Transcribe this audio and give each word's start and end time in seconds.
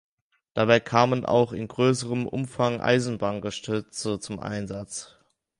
Dabei 0.55 0.79
kamen 0.79 1.27
auch 1.27 1.51
in 1.53 1.67
größerem 1.67 2.25
Umfang 2.25 2.81
Eisenbahngeschütze 2.81 4.19
zum 4.19 4.39
Einsatz. 4.39 5.15